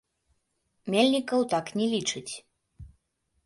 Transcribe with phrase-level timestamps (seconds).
[0.93, 2.33] Мельнікаў так не лічыць.